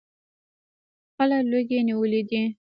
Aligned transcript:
خلک 1.15 1.41
لوږې 1.51 1.79
نیولي 1.87 2.21
دي. 2.29 2.43